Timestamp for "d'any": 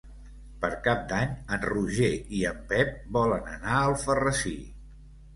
1.09-1.33